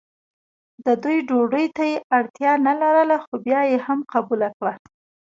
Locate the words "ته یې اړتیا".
1.75-2.51